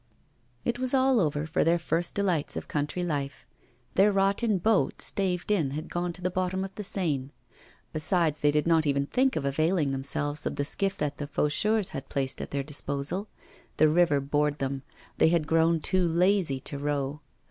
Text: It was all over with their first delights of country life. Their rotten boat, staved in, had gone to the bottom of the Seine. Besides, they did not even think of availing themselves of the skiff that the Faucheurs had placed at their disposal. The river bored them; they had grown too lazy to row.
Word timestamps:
It 0.65 0.79
was 0.79 0.95
all 0.95 1.19
over 1.19 1.41
with 1.41 1.53
their 1.53 1.77
first 1.77 2.15
delights 2.15 2.57
of 2.57 2.67
country 2.67 3.03
life. 3.03 3.45
Their 3.93 4.11
rotten 4.11 4.57
boat, 4.57 4.99
staved 4.99 5.51
in, 5.51 5.69
had 5.77 5.91
gone 5.91 6.11
to 6.13 6.23
the 6.23 6.31
bottom 6.31 6.63
of 6.63 6.73
the 6.73 6.83
Seine. 6.83 7.29
Besides, 7.93 8.39
they 8.39 8.49
did 8.49 8.65
not 8.65 8.87
even 8.87 9.05
think 9.05 9.35
of 9.35 9.45
availing 9.45 9.91
themselves 9.91 10.47
of 10.47 10.55
the 10.55 10.65
skiff 10.65 10.97
that 10.97 11.17
the 11.19 11.27
Faucheurs 11.27 11.89
had 11.89 12.09
placed 12.09 12.41
at 12.41 12.49
their 12.49 12.63
disposal. 12.63 13.27
The 13.77 13.89
river 13.89 14.19
bored 14.19 14.57
them; 14.57 14.81
they 15.19 15.27
had 15.29 15.45
grown 15.45 15.79
too 15.79 16.03
lazy 16.07 16.59
to 16.61 16.79
row. 16.79 17.21